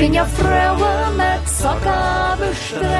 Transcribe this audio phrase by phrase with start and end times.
[0.00, 2.90] Tjenja Frauen mit Socker bestrebt.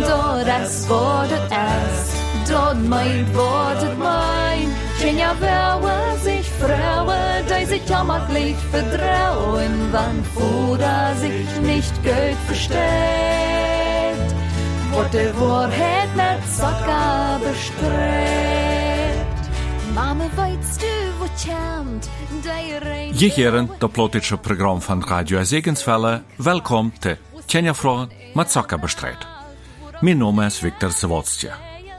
[0.00, 4.74] Dort es wordet es, dort meint wordet mein.
[4.98, 12.74] Tjenja Frauen sich Frauen, die sich jammerlich vertrauen, wann Fuder sich nicht gut versteht.
[14.90, 18.43] Wordt de waarheid met Socker bestrebt.
[23.12, 26.22] Je heren, det plotische program van Radio Segensvelle.
[26.36, 29.26] Welkom te Tjenja Fragen met Zakker bestrijd.
[30.00, 31.50] Mijn naam is Victor Zawodstje.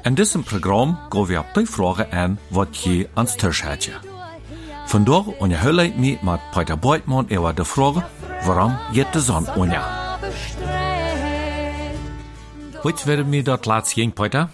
[0.03, 3.89] In diesem Programm gaan we op die vragen aan wat je het tisch had.
[4.85, 8.09] Vandaag onderhoud ik me met Peter Beutmann over de vraag
[8.45, 9.83] waarom je de zon onder.
[12.81, 14.49] Heute werden mir dort ging, Peter?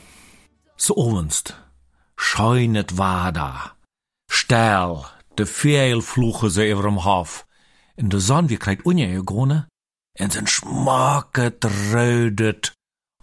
[0.76, 1.61] So ovenst.
[2.24, 3.76] Scheunet war da.
[4.32, 5.46] Stel, de
[6.02, 7.46] vloegen ze over hem hof.
[7.96, 9.68] In de zon, wie krijgt unje grone?
[10.20, 12.72] En zijn schmaket rödet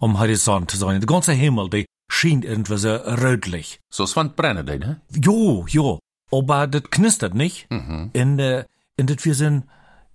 [0.01, 1.01] om horizont te zijn.
[1.01, 3.79] De ganze Himmel, die schien irgendwie so rötlich.
[3.89, 5.01] So es brennen, ne?
[5.11, 5.99] Jo, jo.
[6.31, 7.67] Aber das knistert nicht.
[8.13, 8.65] In de,
[8.97, 9.65] in das wir sind,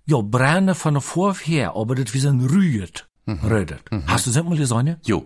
[0.04, 3.06] jo, brennen von der Vorher, aber das wir sind rührt.
[3.26, 3.82] Rödet.
[4.06, 4.96] Hast du das mal gesehen?
[5.04, 5.24] Jo,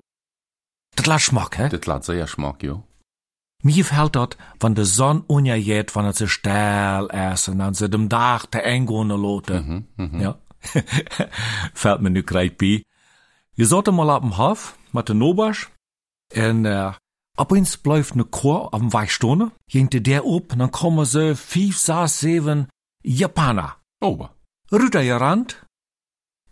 [0.94, 1.68] Das lass Schmack, hä?
[1.68, 2.82] das laat sehr Geschmack, jo.
[3.62, 8.08] Mir fällt dort, wenn de Sonne untergeht, wenn es steil ist und dann sie dem
[8.08, 9.84] Dach der Engone lote.
[9.96, 10.38] Ja.
[11.74, 12.82] fällt mir nu gleich bei.
[13.54, 15.70] Wir sollten mal ab dem Hof, mit den Nobasch,
[16.34, 16.92] und, äh,
[17.36, 22.20] ab uns bleibt ne Chor am Weichstunde, jengte der und dann kommen so fünf, sechs,
[22.20, 22.68] sieben
[23.02, 23.76] Japaner.
[24.00, 24.34] Ober.
[24.70, 25.64] Rüter gerannt,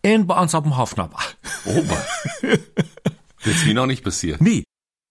[0.04, 0.94] und bei uns ab dem Hof.
[0.96, 2.06] Ober.
[2.42, 4.40] das ist mir noch nicht passiert.
[4.40, 4.64] Nee.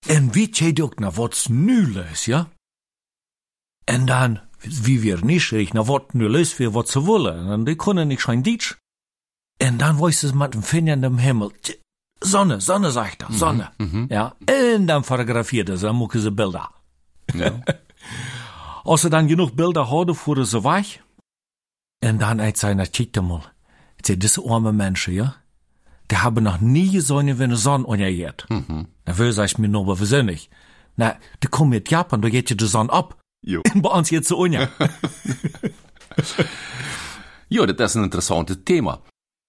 [0.07, 2.49] En wie tjej ook na wat nu leus, ja?
[3.83, 7.63] En dan, wie wir nicht ich na wat nu leus für wat ze wollen, en
[7.63, 8.75] die kunnen nicht schein Deutsch.
[9.57, 11.51] En dan weiß es mit dem Finger in dem Himmel,
[12.19, 13.71] Sonne, Sonne, sagt er, Sonne.
[14.09, 16.69] Ja, en dan fotografiert er, dann mucke sie Bilder.
[17.33, 17.59] Ja.
[18.83, 21.03] Als ze dan genoeg Bilder hadden, fuhren ze weg.
[21.99, 23.43] En dan zijn, na kijk mal,
[23.95, 25.44] diese arme Menschen, ja?
[26.11, 28.45] Die haben noch nie wenn die Sonne untergeht.
[28.49, 28.87] Mhm.
[29.05, 30.49] Na, will sag ich mir nur, nicht?
[30.95, 33.19] Na, die kommen mit Japan, da geht ja die Sonne ab.
[33.41, 33.61] Jo.
[33.75, 34.69] Bei uns jetzt so unter.
[37.47, 39.01] Jo, das ist ein interessantes Thema.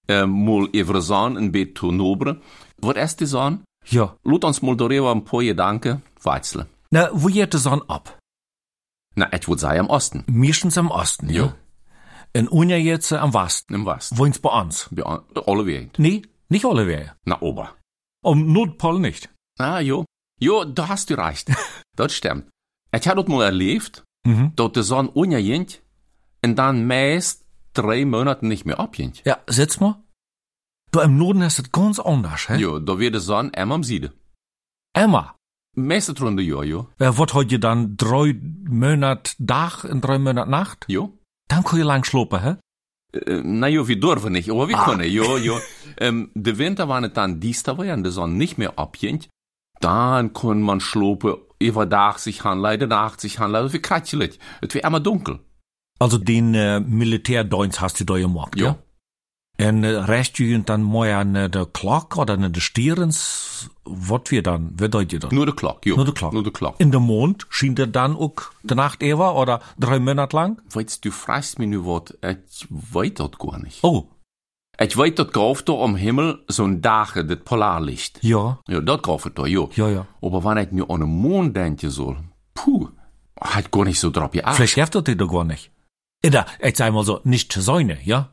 [0.07, 2.41] Ähm, mal even zon een beetje toenoberen.
[2.79, 3.63] Wat is die zon?
[3.89, 4.15] ja.
[4.23, 6.67] Laat ons mal darüber ein paar Gedanken wechseln.
[6.91, 8.17] Na, wo geht die Sonne ab?
[9.15, 10.23] Na, ich würde sagen am Osten.
[10.27, 11.45] Meistens am Osten, ja.
[11.45, 11.53] Jo.
[12.35, 13.73] Und unter jetzt am Westen.
[13.73, 14.17] Im Westen.
[14.17, 14.89] Wohin's bei uns?
[14.95, 15.89] Ja, alle Wege.
[15.97, 17.13] Nee, nicht alle Wege.
[17.25, 17.75] Na, Ober.
[18.25, 19.29] Am Nordpol nicht.
[19.59, 20.05] Ah, jo.
[20.39, 21.51] Jo, da hast du recht.
[21.95, 22.49] das stimmt.
[22.95, 24.51] Ich habe das mal erlebt, Mhm.
[24.55, 25.81] dass die Sonne untergeht
[26.43, 29.21] und dann meist drei Monate nicht mehr abgeht.
[29.25, 30.03] Ja, sitz mal.
[30.91, 32.57] Du, im Norden ist es ganz anders, hä?
[32.57, 34.11] Jo, da wird die Sonne immer am Süden.
[34.93, 35.35] Emma.
[35.75, 36.87] Meeste Runde, jo, jo.
[36.97, 38.33] Wat hat je dann drei
[38.67, 40.85] Monat Tag und drei Monat Nacht?
[40.89, 41.13] Jo.
[41.49, 42.55] Dann kann je lang schlopen, hä?
[43.43, 45.59] Na jo, wir dürfen nicht, aber wir können, jo, jo.
[45.99, 49.29] ähm, der Winter, wenn es dann die Sonne nicht mehr abgeht,
[49.79, 53.67] dann kann man schlopen, über Tag sich hanleiden, Nacht sich hanleiden.
[53.67, 55.39] Es wird immer dunkel.
[55.99, 58.65] Also den äh, Militärdienst hast du da gemacht, Jo.
[58.65, 58.75] ja?
[59.59, 64.29] En äh, recht je dann mal an äh, der Glock oder an der Stierens, wat
[64.29, 65.31] wir dann, wer deut je das?
[65.31, 65.95] Nur der Glock, jo.
[65.95, 66.33] Nur der Glock.
[66.33, 66.75] Nur der Glock.
[66.79, 70.61] In der Mond schien der dann auch die Nacht ever oder drei Monate lang?
[70.71, 73.83] Weißt du, fragst mich nu wat, ich weiß das gar nicht.
[73.83, 74.09] Oh,
[74.79, 78.19] Ich weiß, dat gauft da am Himmel so'n Dage, das Polarlicht.
[78.23, 79.71] ja, Ja, dat gauft da, jo.
[79.73, 80.05] ja, ja.
[80.21, 82.17] Aber wenn ich mir an den Mond denken soll,
[82.53, 82.89] puh,
[83.41, 84.55] hat gar nicht so drauf geachtet.
[84.57, 85.71] Vielleicht hilft das dir doch gar nicht.
[86.23, 88.29] Oder, ich sag mal so, nicht sein, ja?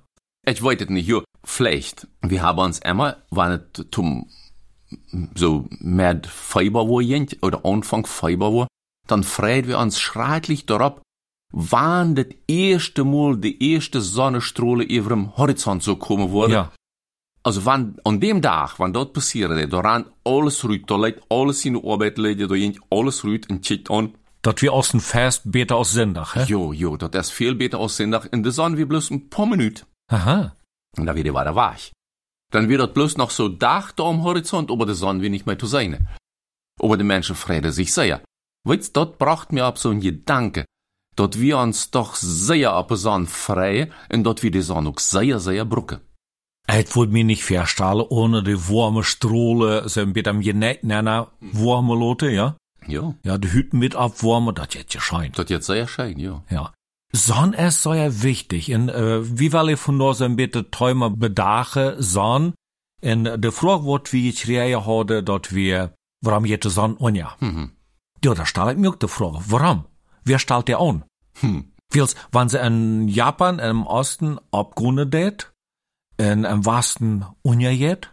[0.46, 1.22] Ich weiß es nicht, jo.
[1.44, 2.06] Vielleicht.
[2.22, 4.28] Wir haben uns immer, wenn es zum,
[5.34, 8.66] so, mit Februar ging, oder Anfang Februar,
[9.06, 11.00] dann freuen wir uns schrecklich darauf,
[11.52, 16.54] wann das erste Mal die erste Sonnenstrahle über dem Horizont so kommen würde.
[16.54, 16.72] Ja.
[17.42, 21.64] Also wann, an dem Tag, wann dat passiert, da ran alles ruht, da leidt alles
[21.66, 24.14] in de Arbeit, leidt, da jent alles ruht en checkt an.
[24.40, 26.44] Dat wir aus dem Fest beter aus Sendach, hä?
[26.46, 28.26] Jo, jo, dat is veel beter als Sonntag.
[28.30, 29.86] In de zon wie bloß ein paar Minuten.
[30.10, 30.54] Aha.
[30.96, 31.90] Und da wieder weiter wach.
[32.52, 35.46] Dann wird dat bloß noch so Dach da am Horizont, aber de Sonne wie nicht
[35.46, 36.06] mehr zu sein.
[36.80, 38.22] Aber die Menschen freuen sich sehr.
[38.66, 40.64] Weißt, dort bracht mir ab so ein Gedanke,
[41.16, 44.98] dort wir uns doch sehr ab der Sonne freuen und dort wir die Sonne auch
[44.98, 46.00] sehr, sehr brucken.
[46.66, 51.94] Het wordt mir nicht verstalen ohne die warme Strohle, so ein bisschen Geneck, nana, warme
[51.94, 52.56] Lote, ja?
[52.86, 55.38] Ja, Ja, die Hütten mit abwarmen, das jetzt ja scheint.
[55.38, 56.42] dat jetzt sehr schön, ja.
[56.50, 56.72] Ja.
[57.14, 58.68] Sonn ist so ja wichtig.
[58.70, 62.54] In, äh, wie ich von uns ein bisschen Träume bedache, Sonn?
[63.00, 67.36] In de Frage wird, wie ich reihe hatte, dort wir, warum jette Sonn unja?
[67.38, 67.70] Mhm.
[68.24, 69.84] Ja, da stellt mir auch die Frage, warum?
[70.24, 71.04] Wer stellt der an?
[71.40, 71.72] Hm.
[71.92, 75.52] Wils, wenn sie in Japan im Osten abgründet det,
[76.16, 78.12] in im Westen unjajet,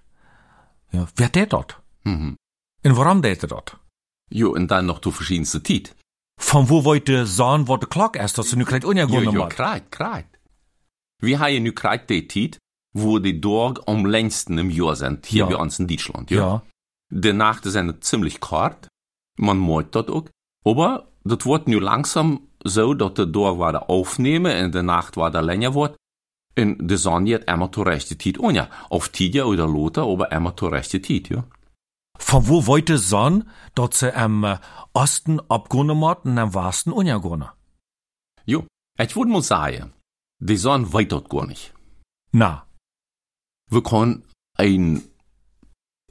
[0.91, 1.81] ja, wer det dort?
[2.03, 2.35] Mhm.
[2.83, 3.77] Und warum det dort?
[4.29, 5.95] Jo, und dann noch du verschiedenste Tiet.
[6.43, 9.49] Von wo wollte sagen, wo die Glock ist, dass sie nu Jo, unjagründet jo, hat?
[9.51, 10.25] kreit, kreit.
[11.21, 12.57] Wir haben nu kreit die Tiet,
[12.93, 15.49] wo die Dorg am längsten im Jahr sind, hier Ja.
[15.49, 16.61] bei uns in Deutschland, Ja.
[17.09, 18.87] Die Nacht sind ziemlich kort,
[19.37, 20.25] man meint dat auch,
[20.65, 25.41] aber das wird nu langsam so, dass der Dorg wieder aufnehmen und die Nacht wieder
[25.41, 25.95] länger wird.
[26.57, 28.37] Und die Sonne hat immer zur rechten Zeit.
[28.53, 31.43] Ja, auf Tidja oder Lothar, aber immer zur rechten Zeit, ja.
[32.21, 34.57] Von wo wollte sagen, dass sie äh,
[34.93, 37.49] Osten abgründet hat und im Westen unjagründet?
[38.45, 38.65] Jo,
[38.99, 39.93] ich würde mal sagen,
[40.39, 41.73] die Sonne weiß das gar nicht.
[42.31, 42.65] Na,
[43.69, 44.23] Wir können
[44.57, 45.03] ein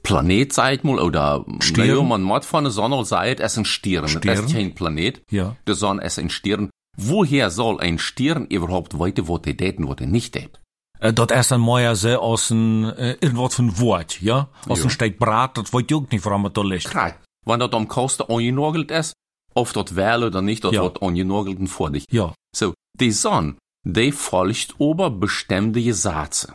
[0.03, 1.87] Planet, sag mal, oder, Stern?
[1.87, 4.05] naja, man muss von der Sonne sagen, es ist ein Stern.
[4.05, 4.45] Es Stern?
[4.45, 5.23] ist kein Planet.
[5.31, 5.55] ja.
[5.67, 6.69] Die Sonne ist ein Stern.
[6.97, 10.59] Woher soll ein Stern überhaupt weiter, was er daten, was er nicht tät?
[11.01, 14.47] Äh, dat ist ein Meier se aus ein, äh, irgendwas von Wort, ja?
[14.69, 14.85] Aus Ja.
[14.85, 16.89] ein Steak Brat, das wollt ihr auch nicht, warum es da liegt.
[16.89, 17.15] Klar.
[17.45, 19.13] Wenn das am Kosten angenagelt ist,
[19.55, 20.83] ob das wähle oder nicht, das Ja.
[20.83, 22.05] wird angenagelt vor dich.
[22.11, 22.33] Ja.
[22.55, 26.53] So, die Sonne, die folgt über bestimmte Gesetze.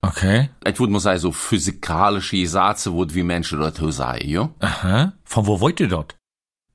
[0.00, 0.50] Okay.
[0.64, 4.48] Ich würde mal sagen, so physikalische Gesetze, wo wie Menschen das sagen, ja?
[4.60, 5.12] Aha.
[5.24, 6.14] Von wo wollt ihr dat?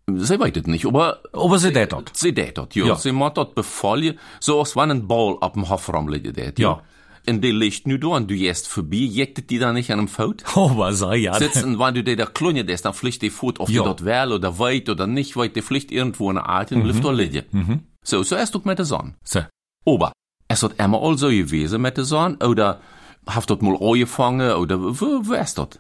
[0.06, 2.12] Sie weiß es nicht, aber Aber sie dat.
[2.14, 2.86] sie das, ja.
[2.86, 2.96] Ja.
[2.96, 6.82] Sie macht das befolgen, so als wenn ein Ball auf dem Hofraum liegt, det, Ja.
[7.26, 10.08] Und die liegt nu da und du gehst vorbei, jektet die da nicht an einem
[10.10, 10.44] Fout?
[10.56, 11.34] Aber sei ja.
[11.36, 13.82] sitzen, wenn du dir da klunje ist, dann fliegt die Foot, ob Ja.
[13.84, 16.84] du dort wähl oder weit oder nicht weit, die fliegt irgendwo in der Art und
[16.86, 17.02] mhm.
[17.02, 17.46] da liegen.
[17.52, 17.80] Mhm.
[18.04, 19.16] So, so ist doch mit der Sonne.
[19.24, 19.40] So.
[19.86, 20.12] Aber,
[20.50, 22.82] es hat immer all so gewesen mit der Sonne, oder
[23.26, 25.80] haft dort mal angefangen, oder wo, wo ist das?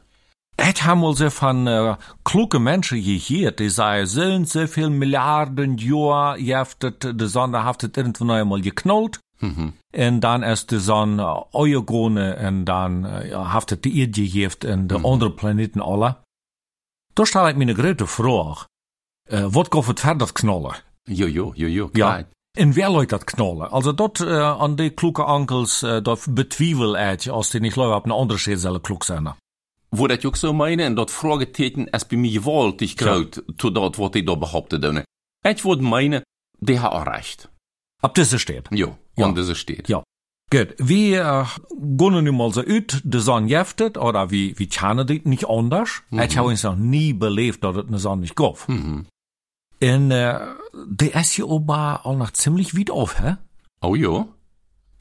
[0.65, 5.77] Et haben wohl so von äh, kluge Menschen gehört, die sagen, sind so viel Milliarden
[5.77, 9.19] Jahre jeftet, die Sonne haftet irgendwann einmal geknallt.
[9.42, 9.74] Mhm.
[9.94, 14.88] Und dann ist die Sonne äh, euergrone und dann äh, haftet die Erde gejeft und
[14.88, 16.24] die anderen Planeten alle.
[17.15, 18.65] Da stelle ich mir eine große Frage.
[19.30, 20.75] Äh, was geht es verder knallen?
[21.10, 22.12] Jo, jo, jo, jo, Ja.
[22.13, 22.25] klar.
[22.56, 23.63] In wer leut dat knallen?
[23.63, 24.30] Also dort äh,
[24.63, 28.38] an die kluge Onkels, äh, dat betwiebel ich, als die nicht Leute auf eine andere
[28.38, 29.33] Stelle sollen klug sein.
[29.95, 33.98] Wo dat ook zo meine, en dat Fragezeichen es bei mir gewoltig kraut, to dat
[33.98, 34.84] wat die da behauptet.
[35.45, 36.24] Ich würde meine,
[36.60, 37.50] die hat auch recht.
[38.01, 38.68] Ab diese steht.
[38.72, 39.25] Jo, Ja.
[39.28, 39.88] und das steht.
[39.90, 40.04] Ja.
[40.50, 45.06] Gut, wie äh, gehen nun mal so ut, de Sonne jeftet, oder wie, wie tjanen
[45.07, 46.01] die nicht anders?
[46.12, 48.68] Ich habe uns noch nie belebt, dass es eine Sonne nicht gab.
[48.68, 49.06] Mhm.
[49.81, 50.39] Und äh,
[50.86, 53.38] der ist hier aber auch noch ziemlich weit auf, hä?
[53.81, 54.28] Oh ja,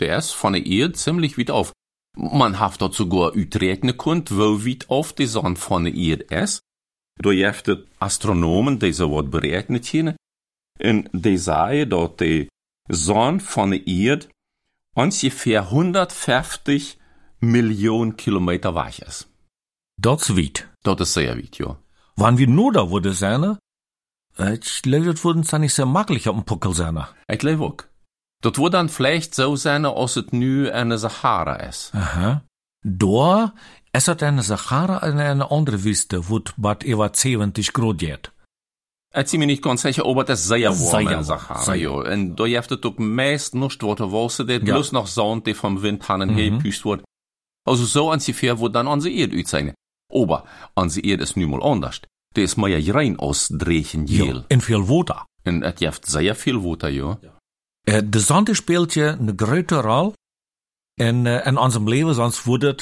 [0.00, 1.71] der ist von der Erde ziemlich weit auf.
[2.16, 6.62] Man hat dort sogar utrechnen können, wo weit auf die Sonne von Erde ist.
[7.18, 10.16] Gibt es Astronomen, die so was berechnet haben.
[10.80, 12.48] Und die sagen, dass die
[12.88, 14.26] Sonne von Erde
[14.94, 16.98] ungefähr 150
[17.40, 19.28] Millionen Kilometer weit ist.
[20.00, 20.68] Das ist weit.
[20.84, 21.76] Ist sehr weit, ja.
[22.16, 23.58] Wann wir nur da würde sein,
[24.38, 26.98] äh, ich glaube, das würden es dann nicht sehr maglich auf dem Puckel sein.
[27.28, 27.91] Ich glaube auch.
[28.42, 31.94] Das wird dann vielleicht so sein, als es nu eine Sahara ist.
[31.94, 32.42] Aha.
[32.84, 33.54] Da
[33.92, 38.32] ist es eine Sahara und eine andere Wüste, wo bad über 70 Grad geht.
[39.14, 41.90] Ich bin mir nicht ganz sicher, ob das sehr warm in Sahara, sehr ja.
[41.90, 44.74] Und da gibt es auch meist nicht er wolse, det Ja.
[44.74, 46.58] bloß noch Sand, die vom Wind hannen mhm.
[46.58, 47.04] gepüst wird.
[47.64, 49.74] Also so ungefähr, wo dann unsere Erde aussehen.
[50.12, 50.44] Aber
[50.74, 52.00] unsere Erde ist nun mal anders.
[52.34, 54.44] Die ist mehr rein aus Drechen Gel.
[54.48, 55.26] In viel Water.
[55.44, 57.12] Und es gibt sehr viel Wasser, ja.
[57.12, 57.31] Äh,
[57.86, 60.14] de Sonne spielt ja eine große Rolle
[60.98, 62.76] in, äh, in unserem Leben, sonst würde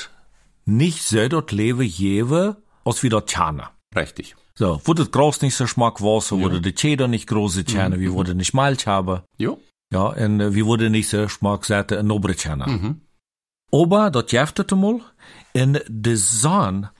[0.67, 3.67] nicht so dort Leben geben, als wir dort tjanen.
[3.97, 4.37] Richtig.
[4.55, 6.43] So, würde groß nicht so Schmack Wasser, Ja.
[6.43, 9.23] würde die Cheddar nicht große tjanen, wie würde nicht Milch haben.
[9.39, 9.57] Ja.
[9.93, 12.71] Ja, und äh, wie würde nicht so Schmack Säte in Nobre tjanen.
[12.71, 13.01] Mhm.
[13.73, 15.01] Aber dort jeft het mal,
[15.53, 16.91] in de Sonne,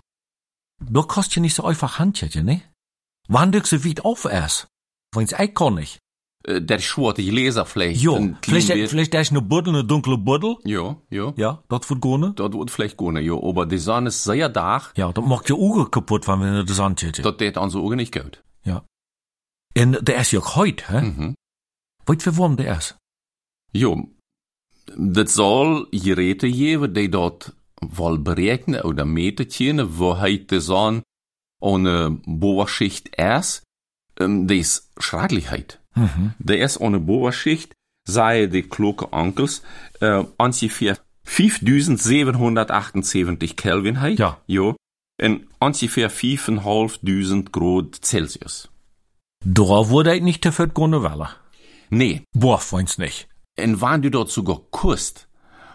[0.81, 2.63] da kostet ja nicht so einfach Handtje, ne?
[3.29, 4.69] Wann du so weit auf ist?
[5.15, 5.99] Wenn's ich kann nicht.
[6.47, 8.01] Äh, Der schwarte Leser vielleicht.
[8.01, 10.57] Jo, vielleicht, vielleicht ist eine Buddel, eine dunkle Buddel.
[10.65, 11.33] Ja, ja.
[11.37, 12.35] Ja, das wird gehen.
[12.35, 13.35] Das wird vielleicht gehen, ja.
[13.35, 16.75] Aber die Sonne ist sehr da, Ja, das macht ja Augen kaputt, wenn wir der
[16.75, 17.23] Sonne tätig.
[17.25, 18.43] das tät so Augen nicht gut.
[18.65, 18.85] Ja.
[19.77, 21.01] Und der ist ja auch heute, hä?
[21.03, 21.35] Mhm.
[22.07, 22.97] Weißt du, wie warm der ist?
[23.73, 24.09] Jo,
[24.97, 31.03] das soll Geräte geben, die dort wohl berechnen oder meten können, wo heute die Sonne
[31.61, 33.63] ohne Bohrschicht ist.
[34.17, 35.80] Das ist Schrecklichkeit.
[36.39, 37.75] Der ist ohne Boberschicht,
[38.07, 39.63] sei die kloke Onkels,
[40.01, 44.19] äh, ungefähr 5778 Kelvin heit.
[44.19, 44.39] Ja.
[44.47, 44.77] Jo.
[45.19, 48.71] En ungefähr 5500 Grad Celsius.
[49.45, 51.29] Da wurde ich nicht dafür gehen wollen.
[51.91, 52.23] Nee.
[52.33, 53.29] Boah, find's nicht.
[53.57, 55.29] En wann du dort sogar kust,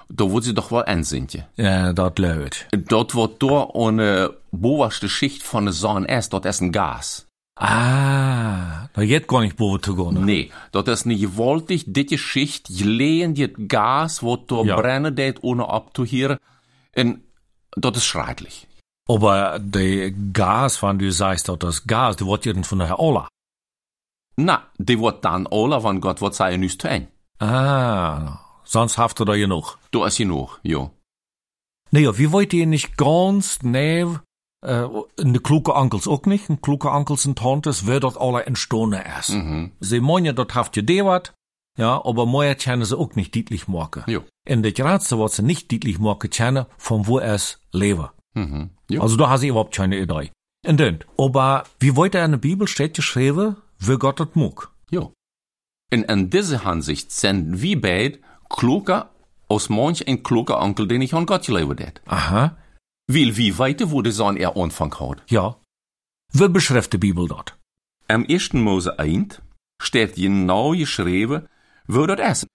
[0.10, 1.48] da wird sie doch wohl einsintje.
[1.58, 2.68] Ja, dat leut.
[2.72, 7.25] Dort wird da eine boberste Schicht von der Sonne erst, dort ist ein Gas.
[7.58, 10.26] Ah, da geht gar nicht boven zu gehen.
[10.26, 14.76] Nee, dort ist eine gewaltig dicke Schicht, gelegen dit Gas, wo da Ja.
[14.76, 16.38] brennen det ohne abzuhören.
[16.92, 17.22] En
[17.78, 18.68] dort ist schrecklich.
[19.08, 23.28] Aber der Gas, wann du sagst, dat das Gas, die wird jeden von der Ola.
[24.38, 27.08] Na, die wird dann alle, wann Gott wird sagen, nicht tun.
[27.40, 29.78] Ah, sonst haft er genug.
[29.92, 30.92] Da ist genug, jo.
[31.92, 34.06] Nee, wie wollt ihr nicht ganz äh,
[35.16, 39.30] de kloeke onkels ook niet, en kloeke onkels en tantes, wer dort alle entstanden ist.
[39.30, 39.68] Mhm.
[39.80, 41.34] Sie meinen, dort haft ihr de wat,
[41.78, 44.04] ja, aber moja kennen sie auch nicht deutlich machen.
[44.06, 44.24] Jo.
[44.48, 48.10] In der Ratze wird sie nicht deutlich machen kennen, von wo es leben.
[48.34, 48.70] Mhm.
[48.90, 49.02] Jo.
[49.02, 50.32] Also da hast ich überhaupt keine Idee.
[50.66, 54.72] Und dann, aber wie wollt er in der Bibel steht geschrieben, wie Gott das mag?
[54.90, 55.14] jo.
[55.92, 58.20] En in diese Hinsicht sind wir beid
[58.50, 59.10] kluger
[59.48, 62.02] als manch ein kluger Onkel, den ich an Gott gelebt hat.
[62.06, 62.58] Aha,
[63.08, 65.24] Weil wie weiter wurde sein er Anfang hat.
[65.30, 65.56] ja.
[66.34, 67.58] Wie beschreibt die Bibel dort?
[68.08, 68.54] Am 1.
[68.54, 69.42] Mose 1
[69.82, 71.48] steht genau geschrieben,
[71.88, 72.48] wo das ist.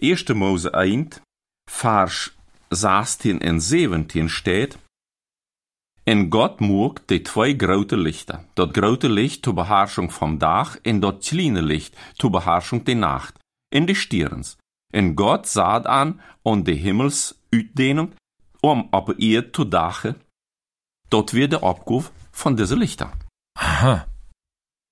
[0.00, 0.28] 1.
[0.34, 1.20] Mose 1,
[1.68, 2.32] Vers
[2.70, 4.78] 16 und 17 steht,
[6.06, 8.46] En Gott moog die twee grote lichten.
[8.54, 13.34] Dat grote licht zur Beherrschung vom Dach en dat kleine licht zur Beherrschung der Nacht.
[13.70, 14.56] In de stierens.
[14.92, 18.12] En Gott sah an und de Himmels uitdehnung,
[18.60, 20.22] om op ihr zu dachen.
[21.08, 23.10] Dat weer de opgave van deze lichter.
[23.58, 24.08] Aha.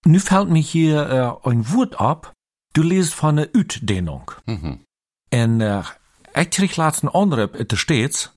[0.06, 2.32] Nu fällt mir hier äh, ein Wort ab.
[2.72, 4.30] Du liest von der Utdehnung.
[4.46, 4.84] Mhm.
[5.30, 5.82] En äh,
[6.34, 8.32] ich krieg laatst een andere, het er steeds.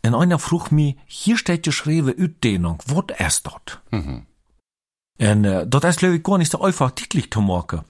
[0.00, 3.80] En einer vroeg mich, hier steht geschrieben Utdehnung, wat ist dort?
[3.90, 4.26] Mhm.
[5.18, 7.84] En äh, dat ist, glaube ich, gar nicht so einfach deutlich zu machen.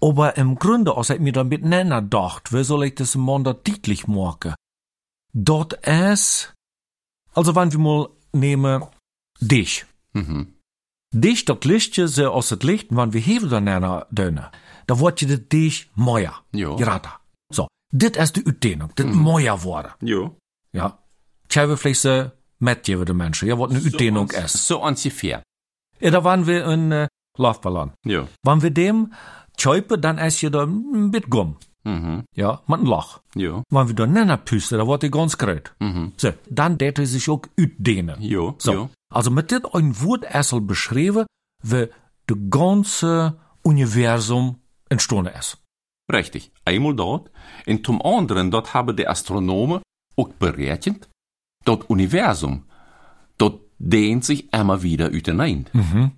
[0.00, 3.52] Aber im Grunde, als ich mir damit nenner dacht, wie soll ich das mal da
[3.52, 4.54] deutlich machen?
[5.32, 6.54] Dort ist,
[7.32, 8.84] also wenn wir mal nehmen,
[9.40, 9.86] dich.
[10.12, 10.54] Mhm.
[11.14, 14.50] Dich, dat lichtje, ze als het licht, wann wir heven dan naar deunen,
[14.84, 16.42] dan wordt je de dich mooier.
[16.50, 16.76] Jo.
[16.76, 17.20] Gerata.
[17.48, 17.66] So.
[17.92, 18.94] Dit is de uitdeling.
[18.94, 19.94] Dit mooier worden.
[19.98, 20.36] Jo.
[20.70, 20.98] Ja.
[21.46, 22.06] Tja, we vlees
[22.56, 23.46] met je de mensen.
[23.46, 24.66] Ja, wat een uitdeling is.
[24.66, 25.40] So ungefähr.
[25.98, 27.06] Ja, da waren wir in äh,
[27.38, 27.92] Laufballon.
[28.02, 28.28] Jo.
[28.42, 29.12] Wann wir dem
[29.56, 31.56] tjöpe, dann ist je da ein bit gumm.
[31.88, 32.24] Mhm.
[32.34, 33.20] Ja, Loch.
[33.34, 33.62] Jo.
[33.70, 35.74] Wann wir da nenner püste, da wird die ganz gröt.
[35.80, 36.12] Mhm.
[36.16, 38.20] So, dann det er sich auch uitdehnen.
[38.20, 38.54] Jo.
[38.58, 38.72] So.
[38.72, 38.90] Jo.
[39.10, 41.26] Also mit dit ein Wort erstmal beschrieben,
[41.62, 41.88] wie
[42.28, 45.58] de ganze Universum entstanden ist.
[46.12, 46.52] Richtig.
[46.64, 47.30] Einmal dort.
[47.66, 49.80] Und zum anderen, dort haben die Astronomen
[50.16, 51.08] auch berechnet,
[51.64, 52.64] das Universum,
[53.38, 55.70] dort dehnt sich immer wieder übereinander.
[55.72, 56.12] Mhm.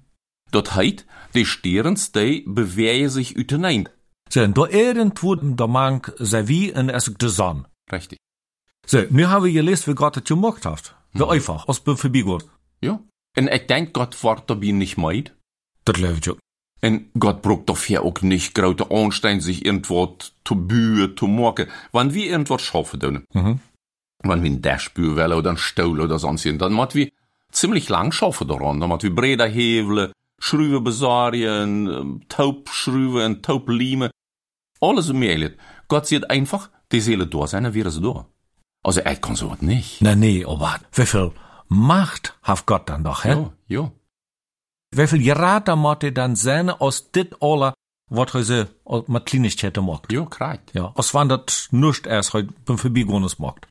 [0.50, 3.90] Dort heißt, die Sterns, die bewegen sich übereinander.
[4.32, 7.64] So, und da irgendwo, da mag sei wie in es de Sonne.
[7.92, 8.18] Richtig.
[8.86, 10.94] So, nu haben wir gelesen, wie Gott das gemacht hat.
[11.12, 12.42] Wie einfach, als wir vorbeigår.
[12.80, 13.00] Ja.
[13.36, 15.34] Und ich denke, Gott wird dabei nicht meid.
[15.84, 16.34] Das läuft ja.
[16.82, 21.66] Und Gott braucht dafür auch nicht große Anstrengung, sich irgendwo zu bühen, zu machen.
[21.92, 23.60] Wenn wir irgendwas schaffen können, Mhm.
[24.22, 27.10] wenn wir ein Dashbühr wollen oder ein Stuhl oder sonst was, dann müssen wir
[27.52, 28.80] ziemlich lang schaffen daran.
[28.80, 34.10] Dann müssen wir Breder hevelen, Schrauben besorgen, ähm, Taubschrauben, Taubliemen.
[34.80, 35.52] Alles möglich.
[35.88, 38.26] Gott sieht einfach, die Seele da sein, dann wäre sie da.
[38.82, 40.00] Also, ich kann sowas nicht.
[40.00, 41.32] Nee, nee, aber wie viel
[41.68, 43.30] Macht hat Gott dann doch, hä?
[43.30, 43.92] Ja, ja.
[44.92, 47.74] Wie viel Gerater mochte dann sein aus dit aller,
[48.10, 48.66] wat er sie
[49.06, 50.12] mit Kleinigkeiten macht.
[50.12, 50.62] Ja, kreit.
[50.72, 53.68] Ja, als wann das nicht erst heute beim Vorbeigones macht.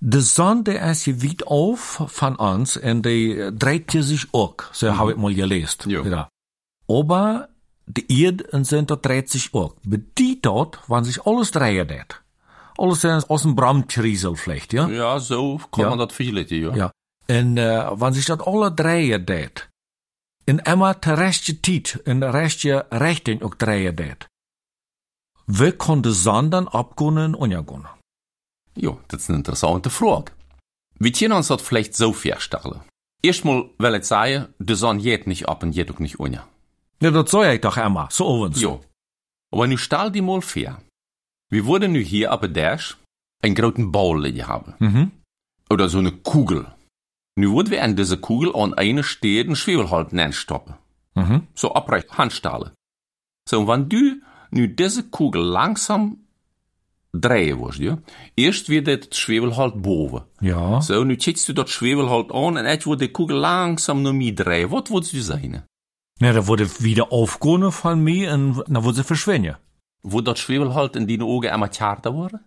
[0.00, 4.56] De Sonne, der ist hier weit auf von uns und die dreht sich auch.
[4.72, 5.90] So habe ich mal gelesen.
[5.90, 6.02] Ja.
[6.04, 6.28] Ja.
[6.86, 7.48] Aber
[7.88, 9.74] die Erde und sind dort dreht sich auch.
[9.86, 12.22] Aber die dort, wann sich alles drehen dort.
[12.76, 14.88] Alles ist aus dem Bramtriesel vielleicht, ja?
[14.88, 15.90] Ja, so kann Ja.
[15.90, 16.74] man das vergleichen, ja.
[16.76, 16.90] Ja.
[17.26, 19.68] En äh, wann sich dat alle drehen deed.
[20.46, 24.26] In immer te rechte tijd, in de rechte richting ook drehen deed.
[25.46, 27.86] Wie kon de zon dan opgaan en ondergaan?
[28.74, 30.32] Ja, das ist eine interessante Frage.
[30.98, 32.80] Wir können uns das vielleicht so vorstellen.
[33.22, 36.46] Erstmal will ich sagen, die Sonne geht nicht ab und geht auch nicht unter.
[37.00, 38.60] Ja, dat zei ik toch immer, so ovens.
[38.60, 38.78] Ja.
[39.50, 40.82] Aber nu stell dir mal vor,
[41.48, 42.96] wir würden nu hier auf der Dash
[43.42, 44.74] einen großen Ball haben.
[44.78, 45.10] Mhm.
[45.70, 46.66] Oder so eine Kugel.
[47.36, 50.74] Nu würden wir an diese Kugel an eine stehenden Schwefelhalten stoppen.
[51.14, 51.46] Mhm.
[51.54, 52.72] So abrecht, Handstahle.
[53.48, 56.18] So, wenn du nu diese Kugel langsam
[57.12, 57.98] drehen wirst, ja,
[58.36, 60.22] erst wird das Schwebel halt boven.
[60.40, 60.80] Ja.
[60.82, 64.12] So, nu checkst du dat Schwebel halt an und jetzt wird die Kugel langsam noch
[64.12, 64.70] mehr drehen.
[64.70, 65.62] Was willst du sein?
[66.20, 69.56] Na, da wurde wieder aufgehen von mir und dann wurde sie verschwinden.
[70.02, 72.40] Wo dat Schwebel halt in die Augen einmal zarter wurde?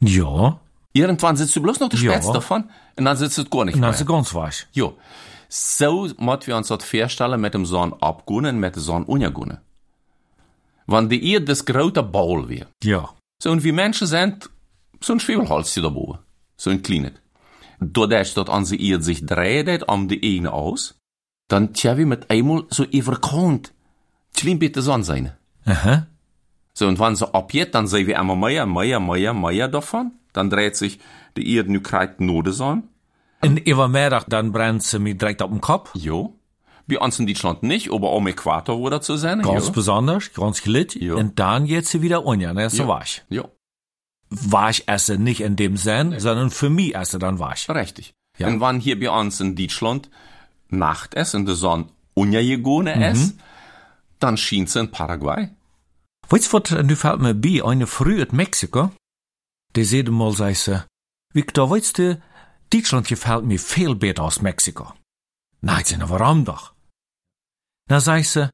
[0.00, 0.58] Ja.
[0.92, 2.12] Irgendwann sitzt du bloß noch der Ja.
[2.12, 2.64] Spätz davon
[2.96, 3.90] und dann sitzt es gar nicht Und mehr.
[3.90, 4.66] dann ist ganz weich.
[4.72, 4.96] Jo.
[5.48, 9.58] So moet wir uns dat voorstellen met dem Zon abgehen en met de Zon untergehen.
[10.86, 12.66] Want die Erde das grote Ball weer.
[12.82, 13.10] Ja.
[13.42, 14.50] So und wie Menschen sind,
[15.00, 16.18] so ein Schwefelholzje daarboven.
[16.56, 17.12] So ein kleines.
[17.80, 20.94] Doordat dat onze Erde sich dreht om de ene aus,
[21.50, 23.72] dann tja wir mit einmal so überkant,
[24.34, 25.32] klein bisschen Sonne sein.
[25.66, 26.06] Aha.
[26.72, 30.12] So, und wenn sie abgeht, dann sehen wir immer mehr, mehr, mehr, mehr davon.
[30.32, 31.00] Dann dreht sich
[31.36, 32.84] die Erde nu krijgt nur de Sonne.
[33.42, 35.90] Und übermiddag dann brennt sie mir direkt auf den Kopf.
[35.94, 36.36] Jo.
[36.86, 39.42] Bei uns in Deutschland nicht, aber am Äquator wurde zu sein.
[39.42, 39.72] Ganz jo.
[39.72, 40.94] besonders, ganz gelit.
[40.94, 41.14] Ja.
[41.14, 42.88] Und dann geht sie wieder unter, ne, sie Ja.
[42.88, 43.24] weich.
[43.28, 43.44] Jo,
[44.30, 47.68] Weich esse nicht in dem Sinn, sondern für mich esse dann weich.
[47.68, 48.14] richtig.
[48.38, 48.46] Ja.
[48.46, 50.08] Und wenn hier bei uns in Deutschland
[50.70, 53.36] Nacht ist und die Sonne untergegangen ist,
[54.18, 55.48] dann schien sie in Paraguay.
[56.28, 58.90] Weißt du, was, nu fällt mir bei, eine Früh in Mexiko,
[59.74, 60.84] die sagte mal, sei sie,
[61.32, 62.22] Victor, weißt du,
[62.72, 64.92] Deutschland gefällt mir viel besser als Mexiko.
[65.62, 66.72] Sag, na, warum doch?
[67.88, 68.50] Na, sei sie,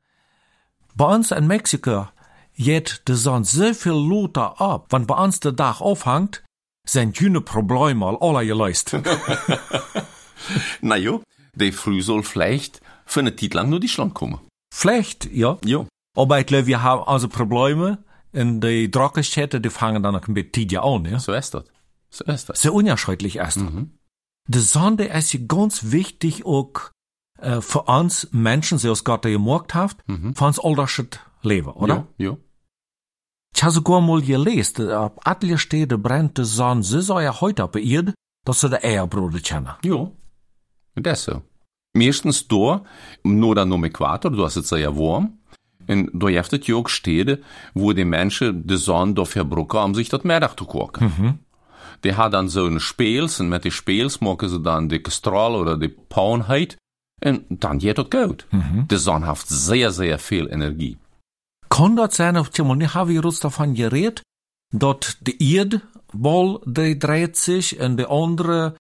[0.95, 2.09] bei uns in Mexiko
[2.57, 6.43] geht die Sonne so viel lauter ab, wenn bei uns der Dach aufhängt,
[6.87, 8.97] sind jene Probleme all alle gelöst.
[10.81, 11.23] Na jo,
[11.57, 14.41] die Früh soll vielleicht für eine Zeit lang nur Deutschland kommen.
[14.73, 15.59] Vielleicht, ja.
[15.65, 15.87] Jo.
[16.17, 17.99] Aber ich glaube, wir haben also Probleme,
[18.33, 21.19] in die Trockenstädte, die fangen dann noch ein bisschen tidiger an, ja.
[21.19, 21.65] So ist das.
[22.11, 22.63] So ist das.
[22.63, 23.61] Sehr unerschrecklich erst.
[24.49, 26.71] Die Sonde ist ja ganz wichtig auch
[27.39, 31.09] äh, für uns Menschen, die aus Gott gemacht hat, für uns alldagsches
[31.43, 32.07] Leben, oder?
[32.19, 32.39] Jo, jo.
[33.55, 37.71] Ich habe sogar mal gelesen, ab alle Städte brennt die Sonne so sehr heute auf
[37.71, 38.15] der Erde,
[38.45, 39.71] dass sie die Eierbruder kennen.
[39.83, 40.15] Jo.
[41.15, 41.43] So.
[41.95, 42.85] Meestens door,
[43.23, 45.39] nur dan om du hast es sehr warm.
[45.89, 47.41] Und da gibt es ja auch Städte,
[47.75, 51.39] wo die Menschen die Sonne da verbrucken, um sich das Mittag zu kochen.
[52.05, 55.55] Die haben dann so ein Spels, und mit den Spels machen sie dann die Strahl
[55.55, 56.77] oder die Paunheit,
[57.25, 58.47] und dann geht das gut.
[58.91, 60.99] Die Sonne hat sehr, sehr viel Energie.
[61.69, 64.23] Kann das sein, auf einmal, ich habe uns davon geredet,
[64.73, 65.83] dass die Erde,
[66.13, 68.75] wohl, die dreht sich und die andere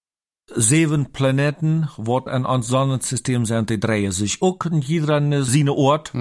[0.55, 6.13] sieben Planeten, wat in ons Sonnensystem sind, die drehen sich auch in jeder seine Ort.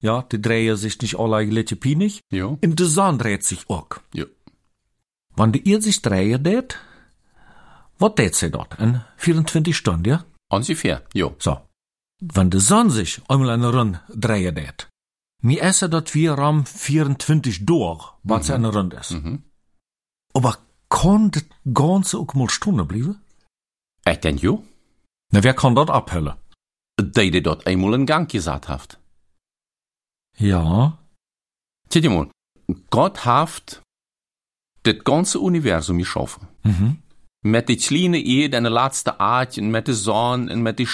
[0.00, 2.20] Ja, die drehen sich nicht alle gleich pinig.
[2.30, 2.58] Jo.
[2.62, 3.88] Und die Sonne dreht sich auch.
[4.14, 4.26] Jo.
[5.36, 6.76] Wenn die Erde sich dreht, det,
[7.98, 8.78] was dreht sie dort?
[8.78, 10.24] In 24 Stunden, ja?
[10.48, 11.34] Ungefähr, jo.
[11.38, 11.58] So.
[12.20, 14.88] Wenn die Sonne sich einmal eine Runde dreht,
[15.40, 19.16] mir essen dort wir am 24 durch, was eine Runde ist.
[20.34, 23.21] Aber kann das Ganze auch mal Stunde bleiben?
[24.04, 24.64] Denke, jo.
[25.32, 26.34] Na, wer kann das abhellen?
[27.00, 28.98] Die, die dort einmal in Gang gesagt hat.
[30.36, 30.98] Ja.
[31.88, 32.28] Tja, mal,
[32.90, 33.82] Gott hat
[34.82, 36.48] das ganze Universum geschaffen.
[37.44, 40.86] Met die kleine Erde en de laatste aardje, en met de zon en met die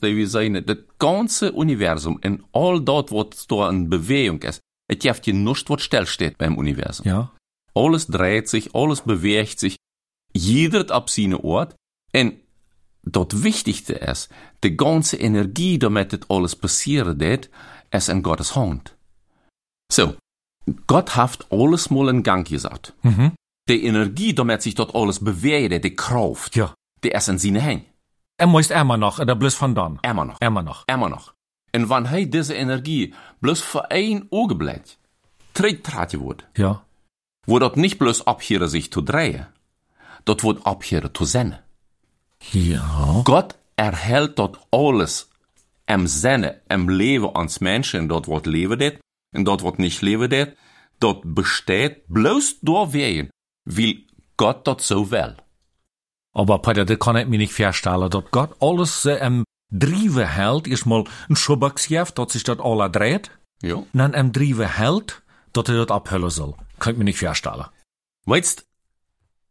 [0.00, 0.64] we zijn.
[0.64, 4.60] Das ganze Universum en all dat wat da in Bewegung ist.
[4.86, 7.06] Es gibt hier nichts, was stillsteht beim Universum.
[7.06, 7.32] Ja.
[7.74, 9.76] Alles dreht sich, alles bewegt sich,
[10.32, 11.74] jeder ab seine Ort.
[12.12, 12.40] En
[13.04, 14.28] dat Wichtigste ist,
[14.62, 17.50] die ganze Energie, damit das alles passieren wird,
[17.90, 18.94] ist in Gottes Hand.
[19.92, 20.14] So,
[20.86, 22.94] Gott hat alles mal in Gang gesagt.
[23.68, 26.74] Die Energie, damit sich dort alles bewegt, die Kraft, Ja.
[27.02, 27.84] die ist in seine Hände.
[28.36, 29.98] Er muss immer noch, der bloß von dann.
[30.02, 30.38] Immer noch.
[30.40, 30.84] Immer noch.
[30.88, 31.32] Immer noch.
[31.72, 34.96] En wanneer hij deze energie bloß voor één ogenblik
[35.52, 36.84] terugtraten wordt, Ja.
[37.46, 39.46] wordt dat niet bloß abhören sich zu drehen,
[40.24, 41.63] dat wordt abhören zu zijn.
[42.52, 43.22] Ja.
[43.24, 45.30] Gott erhält dort alles
[45.86, 49.00] im Sinne, im Leben ans Menschen, dort wird leben det,
[49.34, 50.56] und dort wird nicht leben det,
[51.00, 53.30] dort besteht bloß durch wen,
[53.64, 53.96] weil
[54.36, 55.36] Gott dort so will.
[56.32, 60.66] Aber Peter, das kann ich mir nicht vorstellen, dass Gott alles so im Drive hält,
[60.68, 63.30] erstmal ein Schubacksjeft, dass sich das alle dreht,
[63.62, 63.76] Ja.
[63.76, 66.54] und dann im Drive hält, dass er das abhüllen soll.
[66.78, 67.66] Kann ich mir nicht vorstellen.
[68.26, 68.64] Weißt,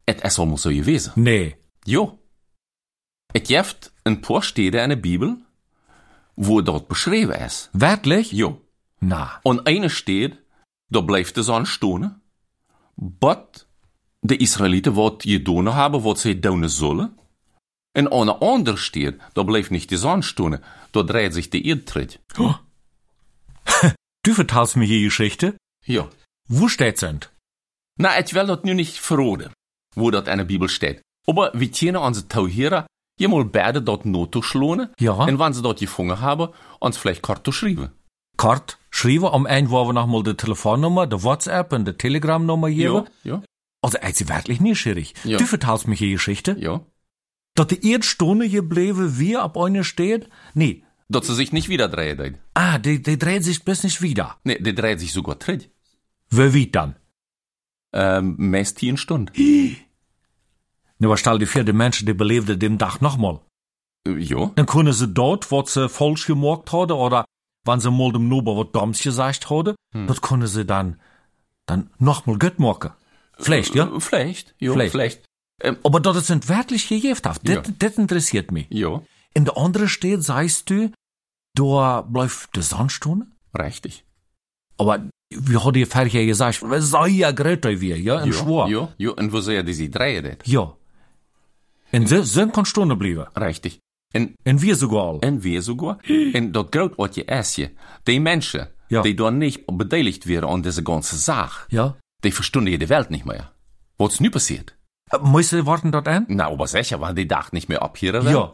[0.05, 1.13] es ist allemaal so gewesen.
[1.15, 1.55] Nee.
[1.85, 2.19] Jo.
[3.33, 5.37] Es gibt ein paar Stellen in der Bibel,
[6.35, 7.69] wo dort beschrieben ist.
[7.73, 8.31] Wirklich?
[8.31, 8.61] Jo.
[8.99, 9.39] Na.
[9.43, 10.37] Und eine steht,
[10.89, 12.21] da bleibt die Sonne stehen,
[12.95, 13.67] but
[14.21, 17.17] de Israeliten wat gedaan hebben wat zij doen zullen.
[17.91, 21.65] En aan de andere steht, da bleibt nicht die Sonne stehen, da dreht sich die
[21.65, 22.07] Erde.
[24.25, 25.57] Du vertellst mir die Geschichte?
[25.85, 26.07] Ja.
[26.47, 27.19] Wo steht's denn?
[27.99, 29.51] Na, ich will dat nu nicht verraten,
[29.95, 31.01] wo in der Bibel steht.
[31.27, 32.87] Aber wir können unsere Tauhierer
[33.19, 34.91] jemals beide dort Noto schlone.
[34.99, 35.13] Ja.
[35.13, 36.49] Und wenn sie dort gefangen haben,
[36.79, 37.89] uns vielleicht Karto schreiben.
[38.37, 42.69] Kort schreiben, am Ende wo wir noch mal die Telefonnummer, die WhatsApp und die Telegram-Nummer
[42.69, 43.05] geben.
[43.23, 43.41] ja,
[43.81, 45.13] Also, er ist wirklich neugierig.
[45.23, 45.37] Ja.
[45.37, 46.55] Du vertellst mir die Geschichte?
[46.59, 46.81] ja.
[47.55, 50.27] Dat die erste Stunde geblieben, wie ab einer steht?
[50.55, 50.83] Nee.
[51.07, 52.39] Dat sie sich nicht wieder drehen.
[52.55, 54.37] Ah, die, die dreht sich bis nicht wieder.
[54.43, 55.69] Nee, die dreht sich sogar tritt.
[56.31, 56.95] Wer wie dann?
[57.93, 59.31] Ähm, meist hier eine Stunde.
[60.99, 63.39] Ne, aber stell dir vor, die Menschen, die belebten dem Tag nochmal.
[64.07, 67.25] Äh, ja, Dann können sie dort, was sie falsch gemacht haben, oder
[67.65, 69.75] wenn sie mal dem Nuber was Dummes gesagt haben,
[70.07, 70.99] das können sie dann,
[71.65, 72.91] dann nochmal gut machen.
[73.37, 73.85] Vielleicht, ja?
[73.85, 74.91] Äh, Vielleicht, ja, Vielleicht.
[74.91, 75.25] vielleicht.
[75.61, 77.41] Ähm, Aber das sind wirklich gegefthaft.
[77.47, 77.61] Das, Ja.
[77.79, 78.67] das interessiert mich.
[78.69, 79.01] ja,
[79.33, 80.91] In der anderen steht, sagst du,
[81.55, 83.27] da bleibt die Sandstunde.
[83.57, 84.03] richtig.
[84.77, 88.67] Aber wir haben ja vorher gesagt, sei ja Greta wir, ja, in Ja, Schwur.
[88.67, 90.47] ja, ja, und wo sie die sie drehen det.
[90.47, 90.75] Ja.
[91.93, 93.29] En ze zijn kan Stunde bleiben.
[93.33, 93.77] Richtig.
[94.11, 95.97] En, En wir sogar en weer sogar.
[96.33, 97.71] en dat groot wat je esje.
[98.03, 99.01] Die Menschen, Ja.
[99.01, 101.95] die da nicht beteiligt werden an diese ganze Sache, Ja.
[102.19, 103.51] die verstunden je die Welt nicht mehr.
[103.95, 104.75] Was nu passiert?
[105.21, 106.25] Moesten warten dat aan?
[106.27, 108.53] Na, aber sicher, weil die Dach nicht mehr abhören Ja.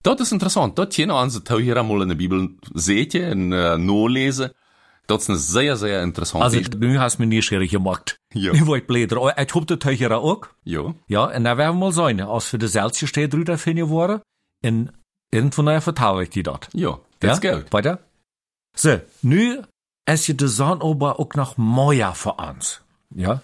[0.00, 0.76] Dat is interessant.
[0.76, 4.52] Dat je onze hier einmal in der Bibel seht en uh, nolesen.
[5.06, 6.42] Dat is een zeer, zeer interessant.
[6.44, 8.18] Also, nu hast du mir nieuwsgierig gemacht.
[8.34, 8.52] Ja.
[8.56, 9.38] Nu word ik bleder.
[9.38, 10.56] Ik hoop dat Teucher ook.
[10.62, 12.20] ja, Ja, en daar werden we mal zijn.
[12.20, 14.20] Als we de zelfste steed drüber finden worden.
[14.60, 14.94] En
[15.28, 16.68] irgendwann nachher vertaal ik die dat.
[16.70, 17.70] ja, dat is goed.
[17.70, 17.98] Weiter?
[18.76, 19.60] So, nu
[20.04, 22.80] is je de zon aber ook nog mooier voor ons.
[23.08, 23.42] Ja?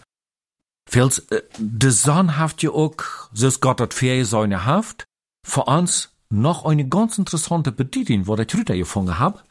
[0.85, 5.05] Vels, äh, de zon heeft je ook, zoals Gott dat für seine haft,
[5.47, 9.45] voor ons noch eine ganz interessante Bediening, wo ich Rüter gefunden hab.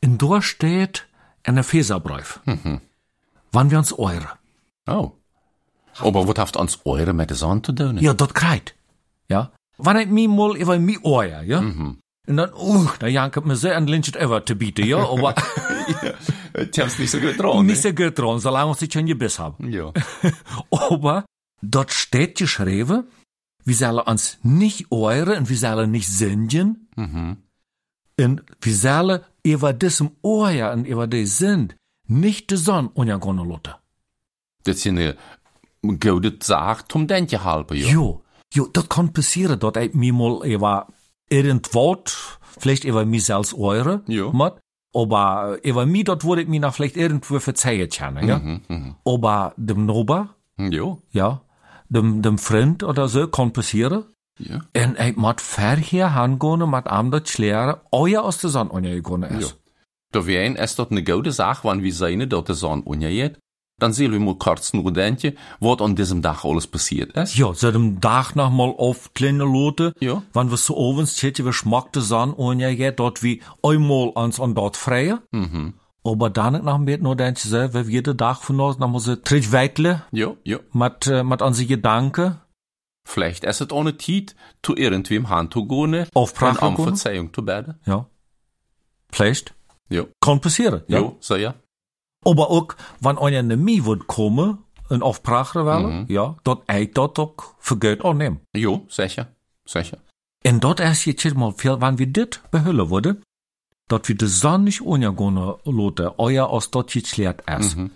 [0.00, 1.06] In dort steht
[1.42, 2.40] ein Epheserbrief.
[2.44, 2.80] Mhm.
[3.50, 4.38] Wann wir uns eure.
[4.86, 5.12] Oh.
[5.98, 7.98] Aber wat heeft ons eure met de zon te doen?
[7.98, 8.74] Ja, dat krijgt.
[9.26, 9.50] Ja?
[9.76, 11.60] Wann ich mir mal über mi euer, ja?
[11.60, 11.98] Mhm.
[12.28, 14.98] Und dann, uh, da jankert mir sehr ein Lynch ever zu bieten, ja?
[15.10, 15.34] Aber
[16.52, 17.66] Het heeft niet zo goed dran.
[17.66, 19.60] nicht so gut dran, solange ich schon gebiss hab.
[19.60, 19.92] Ja.
[20.70, 21.24] Aber
[21.62, 23.04] dort steht geschrieben,
[23.64, 26.88] wir sollen uns nicht eure und wir sollen nicht singen.
[26.96, 27.36] Mhm.
[28.20, 31.76] Und wir sollen über diesem Euer und über die sind
[32.10, 33.76] nicht die Sonne untergehen lassen.
[34.62, 35.14] Dat is een
[35.98, 37.90] goede zaak om dentje helpen, ja.
[37.90, 40.86] Jo, jo, das kann passieren, dort ich mir mal über
[41.28, 44.30] irgendwas, vielleicht über mich selbst eure, Ja.
[44.32, 44.60] mat,
[44.94, 48.38] aber über mich dort wurde ich mir noch vielleicht irgendwo verzeihen können, ja.
[48.38, 48.94] Mhm, mhm.
[49.04, 51.40] Aber dem Nober, Ja, ja,
[51.88, 54.04] dem, dem Freund oder so, kann passieren.
[54.38, 54.58] ja.
[54.72, 59.30] En ik moet ver hier hangehen met am dat leren, euer aus der Sonne untergegangen
[59.32, 59.38] Ja.
[59.38, 59.50] ist.
[59.52, 59.59] Da
[60.12, 63.38] wären es dort eine gute Sache, wenn wir sehen, dass der Sonne untergeht.
[63.78, 67.34] Dann sehen wir mal kurz nur denken, was an diesem Tag alles passiert ist.
[67.36, 70.22] Ja, so dem Dach noch mal auf kleine Lote, Ja.
[70.34, 74.54] wann wir so ovens täten, wir schmeckt die Sonne untergeht, dort wie einmal uns an
[74.54, 75.20] dort freien.
[75.30, 75.74] Mhm.
[76.04, 79.16] Aber dann noch mehr nur denken, so, wir jeden Tag von uns noch mal so
[79.16, 80.58] tritt weitle, Ja, ja.
[80.72, 82.36] mit, mit unsere Gedanken,
[83.06, 86.76] Vielleicht ist es ohne Zeit, zu irgendwem Hand zu gehen, Auf und Prache um.
[86.76, 87.76] Verzeihung zu beten.
[87.86, 88.06] ja.
[89.10, 89.54] Vielleicht.
[89.90, 90.04] Ja.
[90.20, 91.12] Kann passieren, ja.
[91.20, 91.54] So ja.
[92.24, 96.06] Aber auch, wenn einer ne Mie wird kommen, en afpraten willen, Mhm.
[96.12, 98.40] ja, dat ik dat ook vergeet aanneem.
[98.52, 99.26] Ja, sicher,
[99.64, 99.98] sicher.
[100.44, 103.22] En dat is jetzt mal veel, wanneer we dit behullen worden,
[103.86, 107.74] dat we de zon niet ondergaan laten, euer als dat jetzt leert is.
[107.74, 107.88] Mhm.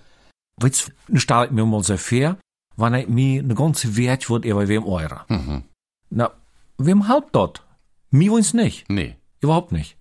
[0.55, 2.37] Weet je, stel ik mir mal so vor,
[2.77, 5.25] wanneer ik mir eine ganze Wert wird über wem eure.
[5.29, 5.63] Mhm.
[6.09, 6.33] Na,
[6.77, 7.63] wem halt dat?
[8.11, 8.89] Mir uns nicht.
[8.89, 9.17] Nee.
[9.41, 9.97] Überhaupt nicht.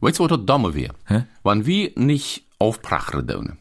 [0.00, 0.94] Weißt du, was das Dumme wäre?
[1.06, 1.24] Hä?
[1.44, 3.58] Wenn wir nicht aufprachen doen.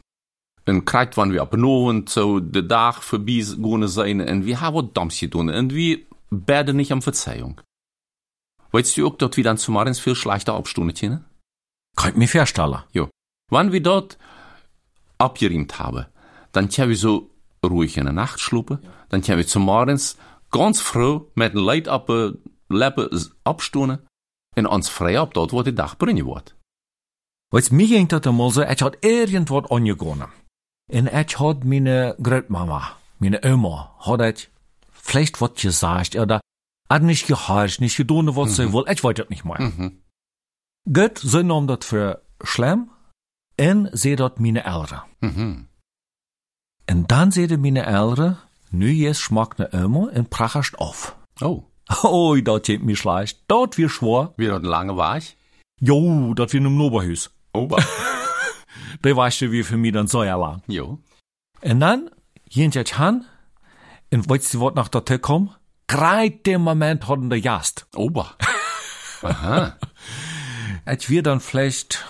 [0.65, 4.58] En krijgt wanneer we op een avond zo de dag voorbij gaan zijn en we
[4.58, 7.62] hebben wat doms gedaan en we bidden niet om Verzeihung.
[8.71, 11.25] Weißt du auch, dass wir dann zumeist viel schlechter abstunden können?
[11.95, 12.84] Kann ich mir vorstellen.
[12.91, 13.10] Ja.
[13.52, 14.17] Wenn wir dort
[15.17, 16.06] abgeriemt haben,
[16.52, 17.32] dann können wir so
[17.65, 18.78] ruhig in der Nacht schlupen,
[19.10, 20.19] dann können wir zumeist
[20.52, 22.10] ganz froh mit dem Leid ab
[22.69, 23.99] Lippen abstunden
[24.60, 26.56] en ons vrij op dort, wo die Dag brengen wordt.
[27.52, 30.32] Weißt, mir ging das einmal so, ich hat irgendwas angegangen.
[30.91, 34.50] Und ich hat meine Großmama, meine Oma, hat ich
[34.91, 36.41] vielleicht was gesagt, oder
[36.89, 39.62] hat nicht gehorcht, nicht getan, was sie will, ich weiß das nicht mehr.
[39.62, 40.02] Mhm.
[40.91, 42.91] Gott, sie nahm das für schlimm,
[43.60, 45.02] und sie dat meine Eltern.
[45.22, 45.67] Mhm.
[46.89, 48.38] Und dann seht meine Eltern,
[48.72, 51.15] nu jetzt schmeckt ne Oma und prachast auf.
[51.41, 51.65] Oh,
[52.04, 54.34] Oh, dat geht mir schlecht, dat wir schwor.
[54.38, 55.23] weer een lange waag.
[55.75, 57.32] Jo, dat wir in einem Noberhus.
[57.54, 57.67] Oh,
[59.04, 60.62] die weißt du wie für mich dann so ja lang.
[60.67, 60.99] Jo.
[61.62, 62.10] Und dann,
[62.49, 63.25] gehen jetzt han,
[64.12, 65.56] und weißt du, was nach der kommen?
[65.88, 67.88] Greit dem Moment hatten der Jast.
[67.95, 68.36] Ober.
[69.21, 69.75] Aha.
[70.86, 72.06] Als wir dann vielleicht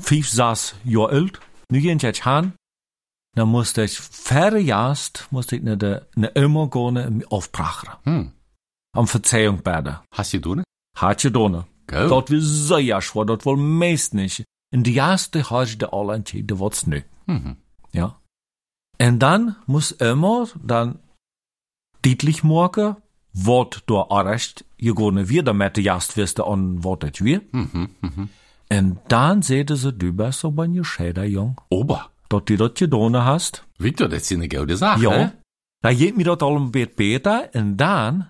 [0.00, 1.40] fünf, sechs Jahre alt,
[1.70, 2.52] nu gehen jetzt han,
[3.34, 7.90] dann musste ich fähre Jast, musste ich ne de, ne immer gehen aufbrachen.
[8.04, 8.32] Hm.
[8.92, 9.98] Am Verzeihung beten.
[10.10, 10.62] Hast du doen?
[10.96, 11.64] Hat je donen.
[11.86, 12.08] Go.
[12.08, 14.44] Dat we sehr schwer, dat wohl meest nicht.
[14.70, 17.00] In die erste hast du alle entschieden, was nö.
[17.26, 17.56] Mhm.
[17.92, 18.20] Ja.
[19.00, 20.98] Und dann muss immer dann
[22.02, 22.96] deutlich morgen,
[23.32, 27.40] wat du arrest, je gone wieder mit der Jast wirst an wat het wir.
[27.52, 27.88] Mhm.
[28.00, 28.28] Mhm.
[28.70, 31.58] Und dann seht sie, du bist aber ein Geschäder, Jung.
[31.70, 32.10] Ober.
[32.28, 33.64] Dat du dat gedaan hast.
[33.78, 35.02] Victor, das ist eine gute Sache.
[35.02, 35.10] Ja.
[35.10, 35.32] hè?
[35.80, 37.48] Da geht mir dat al een beetje beter.
[37.54, 38.28] Und dann,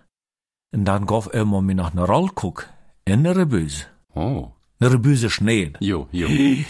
[0.73, 2.69] dann gaf immer mir nach einer Roll guck.
[3.05, 3.87] In der Rebüse.
[4.15, 4.53] Oh.
[4.81, 5.73] Eine Rebüse Schnee.
[5.81, 6.29] Jo, jo.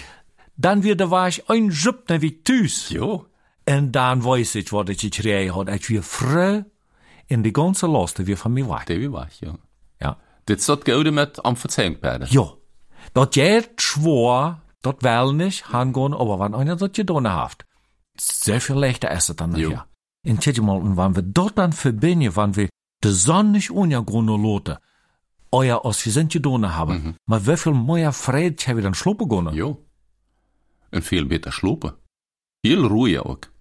[0.57, 2.91] Dann wieder war ich ein Schüppner wie Tüs.
[2.91, 3.27] Jo.
[3.69, 5.69] Und dann weiß ich, was ich gekregen hat.
[5.69, 6.65] Ich wir frei
[7.29, 8.87] in die ganze Last, wie von mir weg.
[8.87, 9.55] Det vi var, ja.
[10.01, 10.17] Ja.
[10.47, 12.27] Das das Gute mit am Verzeihungsbäder.
[12.31, 12.55] Ja.
[13.13, 17.65] Dat geht schwor, dat will nicht hangehen, aber wenn einer das getan hat,
[18.19, 19.71] sehr viel leichter ist es dann Jo.
[19.71, 19.87] nachher.
[20.25, 22.69] In tja mal, und wenn wir dort dann verbinden, wenn wir
[23.13, 24.79] Sonne untergrund loten,
[25.51, 27.15] euer aus wir sind getan haben, Mhm.
[27.27, 29.55] maar viel mehr Freude haben wir dann schluppen können?
[29.55, 29.85] Jo.
[30.91, 31.95] En veel beter slopen.
[32.61, 33.53] Heel ruhig ook.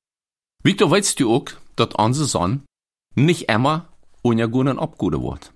[0.63, 2.63] Victor, weißt du ook dat onze zon
[3.15, 3.85] nicht immer
[4.21, 5.53] unjagunen abguden wordt?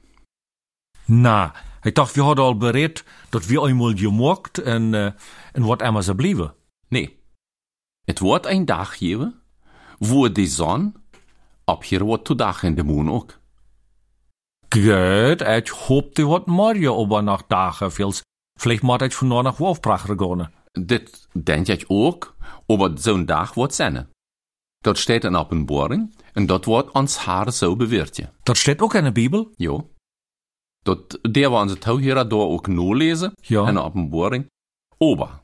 [1.05, 5.11] Na, ich dachte, wir hadden al bereid dat wir einmal gemocht en, uh,
[5.53, 6.53] en wat immer ze blijven.
[6.87, 7.19] Nee.
[8.05, 9.41] Het wordt een dag geven,
[9.99, 10.95] wo die zon
[11.65, 13.39] abhier wordt to dag in de moon ook.
[14.73, 18.23] Gut, ich hoopte wat morgen aber nach dagen vils.
[18.57, 20.47] Vielleicht moet ich von nur nach Wolfbracher gehen.
[20.73, 22.35] Dit denk ik ook,
[22.67, 24.07] aber zo'n dag wordt zijn.
[24.83, 28.21] Dat staat in openbaring en dat wordt ons haar zo beweert.
[28.43, 29.51] Dat steht auch in der Bibel.
[29.57, 29.89] Jo.
[30.83, 33.67] Dat, der wir onze touwheren daar ook no lezen, Ja.
[33.67, 34.45] in de openbaring.
[34.97, 35.41] Aber,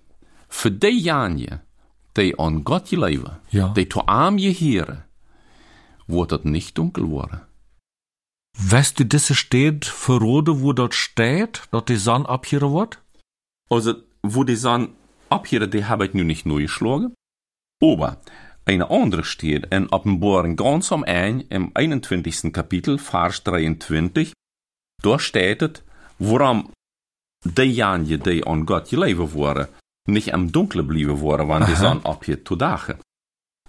[0.48, 1.62] für die janje,
[2.14, 3.68] die an Gott geloven, Ja.
[3.74, 5.06] die to arm geheren,
[6.06, 7.47] wordt het niet dunkel worden.
[8.60, 13.00] Weißt du, diese steht für Rode, wo dort steht, dort die Sonne abhieren wird?
[13.70, 13.94] Also,
[14.24, 14.90] wo die Sonne
[15.30, 17.14] abheren, die habe ich nu nicht neu geschlagen.
[17.82, 18.18] Aber,
[18.66, 22.52] eine andere steht in Offenbarung ganz am Ende im 21.
[22.52, 24.34] Kapitel, Vers 23,
[25.04, 25.84] da steht es,
[26.18, 26.72] warum
[27.44, 29.68] die Janje, die an Gott geleven worden,
[30.08, 31.76] nicht im Dunkeln blieben worden, wann die.
[31.76, 33.00] Sonne abhiert zu Dagen.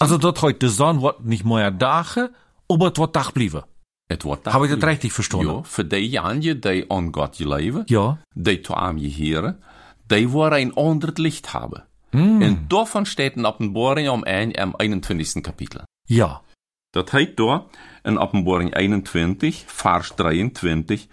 [0.01, 2.33] Also dort heute die Sonne wird nicht mehr Dache,
[2.69, 3.65] aber wird Dach bleiben.
[4.11, 4.83] Ich das blieben.
[4.85, 5.47] richtig verstanden?
[5.49, 8.19] Ja, für die Janje, die an Gott geleven, Ja.
[8.35, 9.63] die zu arm geheren,
[10.11, 11.83] die wollen ein anderes Licht haben.
[12.13, 12.43] Mm.
[12.43, 15.43] Und davon steht in Offenbarung am Ende im 21.
[15.43, 15.85] Kapitel.
[16.09, 16.41] Ja.
[16.93, 17.67] Dat heet daar
[18.03, 21.07] in Openbaring 21, Vers 23.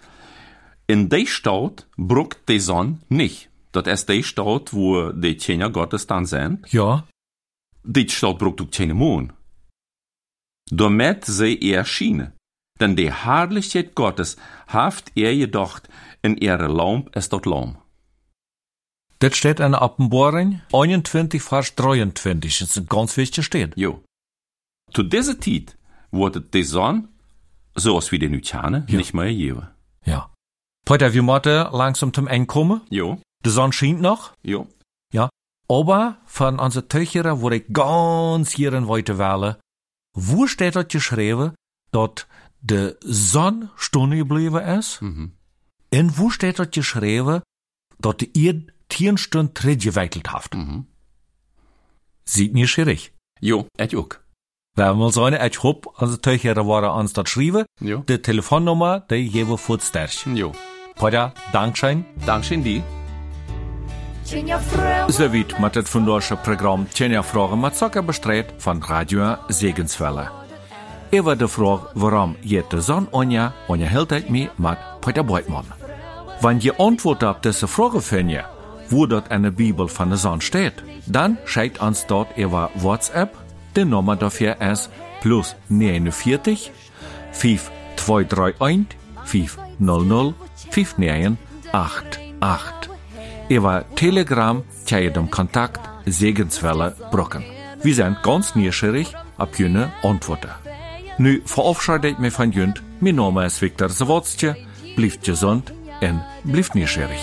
[0.86, 3.50] In die Stadt bruckt die Sonne nicht.
[3.72, 6.66] Dat ist die Stadt, wo die Tjener Gottes dann sind.
[6.72, 7.04] Ja.
[7.84, 9.34] Die Stadt bruckt ook keine Mond.
[10.70, 12.32] Damit sie erschienen.
[12.80, 14.36] Denn die Herrlichkeit Gottes
[14.68, 15.88] haft er gedacht,
[16.22, 17.78] in ihre Lamp ist dort Lamp.
[19.18, 22.58] Das steht in Offenbarung 21, Vers 23.
[22.58, 23.76] Das ist ein ganz wichtig steht.
[23.76, 24.02] Jo.
[24.92, 25.76] Zu dieser Zeit
[26.10, 27.08] wurde die Sonne,
[27.74, 28.96] zoals wie die nu kennen, Ja.
[28.98, 29.68] nicht mehr geben.
[30.04, 30.30] Ja.
[30.88, 32.82] Heute, wir müssen langsam zum Ende kommen.
[32.90, 34.32] Jo, Die Sonne scheint noch.
[34.42, 34.68] jo.
[35.12, 35.30] Ja.
[35.68, 39.56] Aber von unseren Töchern würde ich ganz hier in wählen.
[40.14, 41.54] Wo steht dort geschrieben,
[42.66, 45.02] dass die Sonne Stunde geblieben ist?
[45.02, 45.32] Mhm.
[45.92, 47.42] Und wo steht dort geschrieben,
[47.98, 50.54] dass die ihr tien Stunden Tritt geweitelt habt?
[50.54, 50.86] Mhm.
[52.24, 53.12] Sieht mir schwierig.
[53.40, 54.08] Jo, ich auch.
[54.74, 58.04] Wenn wir sagen, ich hoffe, unsere Töchter waren uns dort schreiben, Jo.
[58.08, 60.36] die Telefonnummer, die vor Stärchen.
[60.36, 60.52] Jo.
[60.96, 62.04] Poja, Dankeschön.
[62.26, 62.82] Dankeschön dir.
[64.26, 69.36] Tjenja frau, So weit mit das fundosche Programm Tjenja Fragen mit Zucker bestreit von Radio
[69.48, 70.45] Segenswelle.
[71.16, 75.64] Über die Frage, warum jede Sonne Onja, Onja hält halt mich mit Peter Beutmann.
[76.42, 78.44] Wenn ihr Antwort auf diese Frage findet,
[78.90, 80.74] wo dort in der Bibel von der Sonne steht,
[81.06, 83.34] dann schickt uns dort über WhatsApp.
[83.74, 84.90] Die Nummer dafür ist
[85.22, 86.70] plus 49
[87.32, 90.34] 5231 500
[90.70, 92.90] 5988.
[93.48, 97.42] Über Telegram tja dem Kontakt Segenswelle Brocken.
[97.82, 100.65] Wir sind ganz neugierig auf jene Antworten.
[101.18, 102.82] Nu verabschiede ich mich von Jünd.
[103.00, 104.54] Mein Name ist Viktor Zawodstje.
[104.96, 107.20] Bleibt gesund und bleibt neugierig.